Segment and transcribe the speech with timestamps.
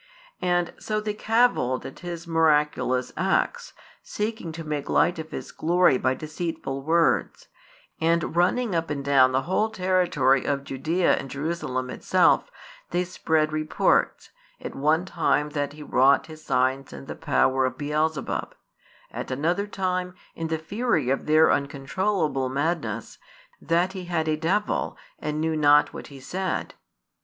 [0.41, 5.99] And so they cavilled at His miraculous acts, seeking to make light of His glory
[5.99, 7.49] by deceitful words;
[7.99, 12.49] and running up and down the whole territory of Judaea and Jerusalem itself,
[12.89, 17.77] they spread reports, at one time that He wrought His signs in the power of
[17.77, 18.55] Beelzebub;
[19.11, 23.19] at another time, in the fury of their uncontrollable madness,
[23.61, 26.73] that He had a devil and knew not what He said.